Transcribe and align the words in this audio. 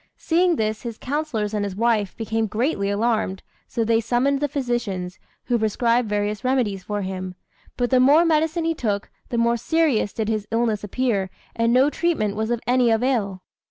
Seeing 0.17 0.55
this, 0.55 0.81
his 0.81 0.97
councillors 0.97 1.53
and 1.53 1.63
his 1.63 1.75
wife 1.75 2.17
became 2.17 2.47
greatly 2.47 2.89
alarmed; 2.89 3.43
so 3.67 3.85
they 3.85 4.01
summoned 4.01 4.39
the 4.39 4.47
physicians, 4.47 5.19
who 5.43 5.59
prescribed 5.59 6.09
various 6.09 6.43
remedies 6.43 6.81
for 6.81 7.03
him; 7.03 7.35
but 7.77 7.91
the 7.91 7.99
more 7.99 8.25
medicine 8.25 8.65
he 8.65 8.73
took, 8.73 9.11
the 9.29 9.37
more 9.37 9.57
serious 9.57 10.11
did 10.11 10.27
his 10.27 10.47
illness 10.49 10.83
appear, 10.83 11.29
and 11.55 11.71
no 11.71 11.91
treatment 11.91 12.35
was 12.35 12.49
of 12.49 12.59
any 12.67 12.89
avail. 12.89 13.43